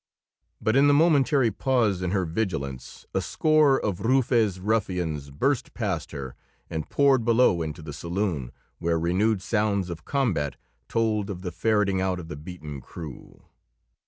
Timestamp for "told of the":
10.87-11.51